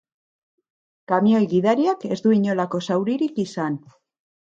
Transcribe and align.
Kamioi-gidariak 1.11 2.05
ez 2.15 2.17
du 2.23 2.33
inolako 2.37 2.81
zauririk 2.87 3.39
izan. 3.45 3.77